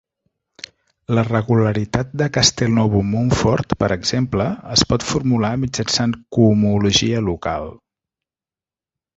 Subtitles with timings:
[1.17, 7.71] La regularitat de Castelnuovo-Mumford, per exemple, es pot formular mitjançant cohomologia local.